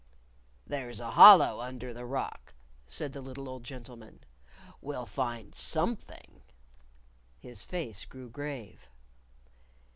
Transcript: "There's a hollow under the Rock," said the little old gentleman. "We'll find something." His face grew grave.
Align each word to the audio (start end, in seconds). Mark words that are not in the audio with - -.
"There's 0.65 0.99
a 0.99 1.11
hollow 1.11 1.59
under 1.59 1.93
the 1.93 2.07
Rock," 2.07 2.55
said 2.87 3.13
the 3.13 3.21
little 3.21 3.47
old 3.47 3.63
gentleman. 3.63 4.21
"We'll 4.81 5.05
find 5.05 5.53
something." 5.53 6.41
His 7.37 7.63
face 7.63 8.05
grew 8.05 8.27
grave. 8.31 8.89